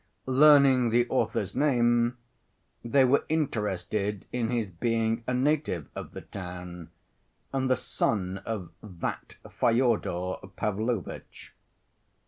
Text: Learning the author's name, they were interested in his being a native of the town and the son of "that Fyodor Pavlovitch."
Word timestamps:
Learning 0.25 0.89
the 0.89 1.07
author's 1.09 1.53
name, 1.55 2.17
they 2.83 3.05
were 3.05 3.23
interested 3.29 4.25
in 4.33 4.49
his 4.49 4.65
being 4.65 5.23
a 5.27 5.33
native 5.35 5.89
of 5.93 6.13
the 6.13 6.21
town 6.21 6.89
and 7.53 7.69
the 7.69 7.75
son 7.75 8.39
of 8.43 8.71
"that 8.81 9.35
Fyodor 9.47 10.37
Pavlovitch." 10.55 11.53